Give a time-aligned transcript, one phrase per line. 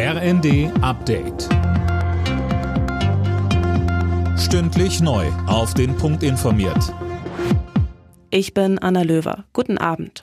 [0.00, 1.48] RND Update.
[4.38, 5.26] Stündlich neu.
[5.48, 6.94] Auf den Punkt informiert.
[8.30, 9.46] Ich bin Anna Löwer.
[9.52, 10.22] Guten Abend.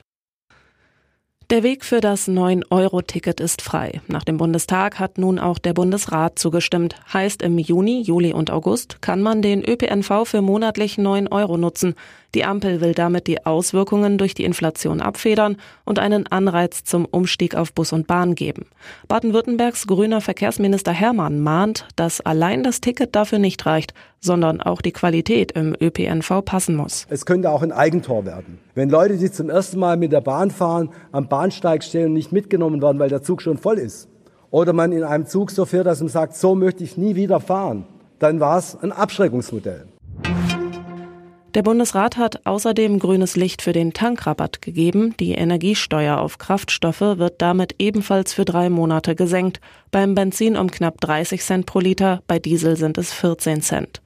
[1.50, 4.02] Der Weg für das 9-Euro-Ticket ist frei.
[4.08, 6.96] Nach dem Bundestag hat nun auch der Bundesrat zugestimmt.
[7.14, 11.96] Heißt, im Juni, Juli und August kann man den ÖPNV für monatlich 9 Euro nutzen.
[12.36, 17.56] Die Ampel will damit die Auswirkungen durch die Inflation abfedern und einen Anreiz zum Umstieg
[17.56, 18.66] auf Bus und Bahn geben.
[19.08, 24.92] Baden-Württembergs grüner Verkehrsminister Hermann mahnt, dass allein das Ticket dafür nicht reicht, sondern auch die
[24.92, 27.08] Qualität im ÖPNV passen muss.
[27.10, 28.60] Es könnte auch ein Eigentor werden.
[28.74, 32.34] Wenn Leute, die zum ersten Mal mit der Bahn fahren, am Bahnsteig stehen und nicht
[32.34, 34.10] mitgenommen werden, weil der Zug schon voll ist,
[34.52, 37.40] oder man in einem Zug so fährt, dass man sagt, so möchte ich nie wieder
[37.40, 37.86] fahren,
[38.20, 39.88] dann war es ein Abschreckungsmodell.
[41.56, 45.16] Der Bundesrat hat außerdem grünes Licht für den Tankrabatt gegeben.
[45.22, 49.62] Die Energiesteuer auf Kraftstoffe wird damit ebenfalls für drei Monate gesenkt.
[49.90, 54.02] Beim Benzin um knapp 30 Cent pro Liter, bei Diesel sind es 14 Cent.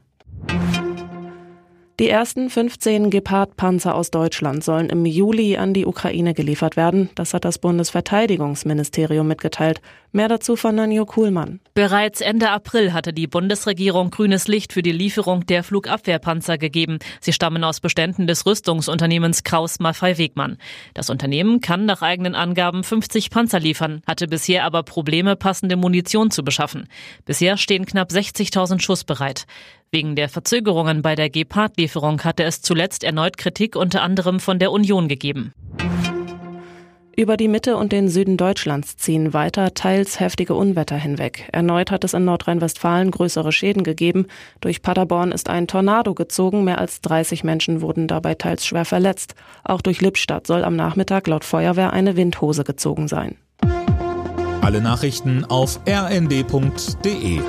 [1.99, 7.09] Die ersten 15 Gepard-Panzer aus Deutschland sollen im Juli an die Ukraine geliefert werden.
[7.15, 9.81] Das hat das Bundesverteidigungsministerium mitgeteilt.
[10.13, 11.59] Mehr dazu von Nanjo Kuhlmann.
[11.73, 16.99] Bereits Ende April hatte die Bundesregierung grünes Licht für die Lieferung der Flugabwehrpanzer gegeben.
[17.19, 20.57] Sie stammen aus Beständen des Rüstungsunternehmens Kraus Maffei Wegmann.
[20.93, 26.31] Das Unternehmen kann nach eigenen Angaben 50 Panzer liefern, hatte bisher aber Probleme, passende Munition
[26.31, 26.87] zu beschaffen.
[27.25, 29.45] Bisher stehen knapp 60.000 Schuss bereit.
[29.91, 34.71] Wegen der Verzögerungen bei der Gepard-Lieferung hatte es zuletzt erneut Kritik unter anderem von der
[34.71, 35.51] Union gegeben.
[37.15, 41.49] Über die Mitte und den Süden Deutschlands ziehen weiter teils heftige Unwetter hinweg.
[41.51, 44.27] Erneut hat es in Nordrhein-Westfalen größere Schäden gegeben.
[44.61, 46.63] Durch Paderborn ist ein Tornado gezogen.
[46.63, 49.33] Mehr als 30 Menschen wurden dabei teils schwer verletzt.
[49.63, 53.37] Auch durch Lippstadt soll am Nachmittag laut Feuerwehr eine Windhose gezogen sein.
[54.61, 57.41] Alle Nachrichten auf rnd.de